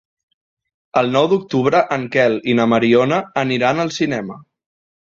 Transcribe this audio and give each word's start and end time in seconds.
El 1.01 1.13
nou 1.17 1.27
d'octubre 1.33 1.83
en 1.99 2.09
Quel 2.17 2.41
i 2.55 2.59
na 2.61 2.69
Mariona 2.73 3.25
aniran 3.47 3.87
al 3.87 3.97
cinema. 4.01 4.43